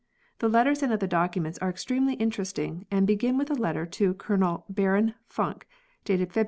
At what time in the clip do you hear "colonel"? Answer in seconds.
4.15-4.65